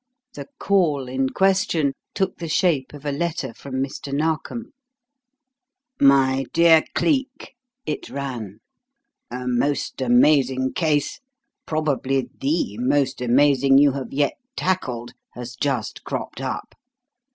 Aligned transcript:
The 0.33 0.47
"call" 0.57 1.07
in 1.07 1.29
question 1.29 1.93
took 2.15 2.39
the 2.39 2.47
shape 2.49 2.91
of 2.91 3.05
a 3.05 3.11
letter 3.11 3.53
from 3.53 3.75
Mr. 3.75 4.11
Narkom. 4.11 4.71
"My 5.99 6.45
dear 6.53 6.81
Cleek," 6.95 7.53
it 7.85 8.09
ran, 8.09 8.61
"a 9.29 9.47
most 9.47 10.01
amazing 10.01 10.73
case 10.73 11.19
probably 11.67 12.29
the 12.39 12.79
most 12.79 13.21
amazing 13.21 13.77
you 13.77 13.91
have 13.91 14.11
yet 14.11 14.33
tackled 14.55 15.13
has 15.35 15.55
just 15.55 16.03
cropped 16.03 16.41
up. 16.41 16.73